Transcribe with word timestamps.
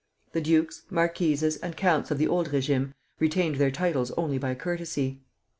The 0.31 0.41
dukes, 0.41 0.81
marquises, 0.89 1.57
and 1.57 1.77
counts 1.77 2.09
of 2.09 2.17
the 2.17 2.27
old 2.27 2.49
régime 2.49 2.91
retained 3.19 3.57
their 3.57 3.69
titles 3.69 4.09
only 4.17 4.39
by 4.39 4.55
courtesy. 4.55 5.21